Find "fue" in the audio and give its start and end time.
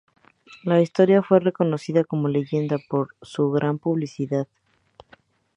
1.21-1.39